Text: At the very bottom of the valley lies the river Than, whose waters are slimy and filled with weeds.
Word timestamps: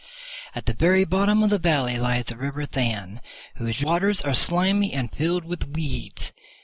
At 0.55 0.65
the 0.65 0.73
very 0.73 1.05
bottom 1.05 1.43
of 1.43 1.51
the 1.51 1.59
valley 1.59 1.99
lies 1.99 2.25
the 2.25 2.35
river 2.35 2.65
Than, 2.65 3.21
whose 3.57 3.83
waters 3.83 4.21
are 4.23 4.33
slimy 4.33 4.93
and 4.93 5.13
filled 5.13 5.45
with 5.45 5.67
weeds. 5.75 6.33